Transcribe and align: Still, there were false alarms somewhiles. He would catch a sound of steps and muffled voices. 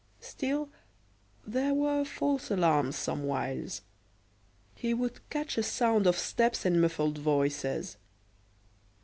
Still, 0.19 0.67
there 1.45 1.75
were 1.75 2.03
false 2.05 2.49
alarms 2.49 2.95
somewhiles. 2.95 3.81
He 4.73 4.95
would 4.95 5.19
catch 5.29 5.59
a 5.59 5.61
sound 5.61 6.07
of 6.07 6.17
steps 6.17 6.65
and 6.65 6.81
muffled 6.81 7.19
voices. 7.19 7.97